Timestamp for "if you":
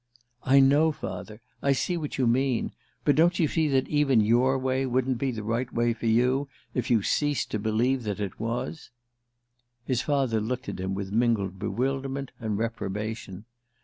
6.73-7.03